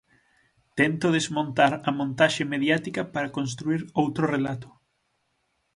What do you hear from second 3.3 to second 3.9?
construír